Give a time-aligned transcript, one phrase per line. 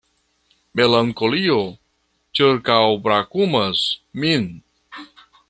[0.79, 1.57] Melankolio
[2.39, 3.85] ĉirkaŭbrakumas
[4.25, 4.51] min.